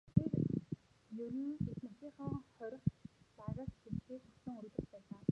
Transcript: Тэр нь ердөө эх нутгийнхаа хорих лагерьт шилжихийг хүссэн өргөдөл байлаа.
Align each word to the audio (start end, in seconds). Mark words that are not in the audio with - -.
Тэр 1.15 1.31
нь 1.37 1.49
ердөө 1.51 1.73
эх 1.73 1.79
нутгийнхаа 1.83 2.35
хорих 2.57 2.83
лагерьт 3.37 3.75
шилжихийг 3.81 4.21
хүссэн 4.25 4.55
өргөдөл 4.59 4.87
байлаа. 4.93 5.21